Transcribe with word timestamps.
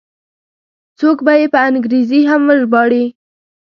څوک 0.99 1.17
به 1.25 1.33
یې 1.39 1.47
په 1.53 1.59
انګریزي 1.67 2.21
هم 2.31 2.41
وژباړي. 2.49 3.05